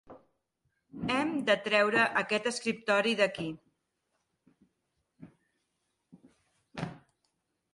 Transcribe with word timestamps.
Hem 1.15 1.33
de 1.49 1.55
treure 1.67 2.05
aquest 2.21 2.49
escriptori 2.51 3.13
d'aquí. 3.19 3.47